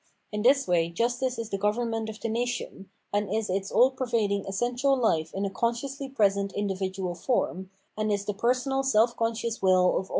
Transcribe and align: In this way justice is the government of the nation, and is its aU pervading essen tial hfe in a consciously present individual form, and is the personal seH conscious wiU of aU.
In 0.31 0.41
this 0.41 0.67
way 0.67 0.89
justice 0.89 1.37
is 1.37 1.51
the 1.51 1.59
government 1.59 2.09
of 2.09 2.19
the 2.19 2.27
nation, 2.27 2.89
and 3.13 3.31
is 3.31 3.51
its 3.51 3.71
aU 3.71 3.91
pervading 3.91 4.47
essen 4.47 4.73
tial 4.75 4.97
hfe 4.99 5.31
in 5.31 5.45
a 5.45 5.51
consciously 5.51 6.09
present 6.09 6.51
individual 6.53 7.13
form, 7.13 7.69
and 7.95 8.11
is 8.11 8.25
the 8.25 8.33
personal 8.33 8.81
seH 8.81 9.13
conscious 9.15 9.59
wiU 9.59 9.99
of 9.99 10.09
aU. 10.09 10.09